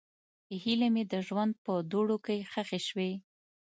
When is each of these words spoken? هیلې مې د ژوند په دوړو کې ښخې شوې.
هیلې 0.63 0.87
مې 0.93 1.03
د 1.11 1.13
ژوند 1.27 1.53
په 1.65 1.73
دوړو 1.91 2.17
کې 2.25 2.37
ښخې 2.51 2.79
شوې. 2.87 3.11